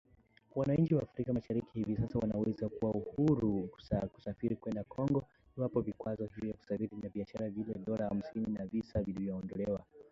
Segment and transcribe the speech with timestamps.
[0.55, 3.69] Wananchi wa Afrika Mashariki hivi sasa wanaweza kuwa huru
[4.13, 5.27] kusafiri kwenda Kongo
[5.57, 9.83] iwapo vikwazo vya kusafiri na biashara kama vile dola hamsini ya visa vimeondolewa.